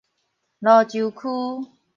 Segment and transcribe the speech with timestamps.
[0.59, 1.71] 蘆洲區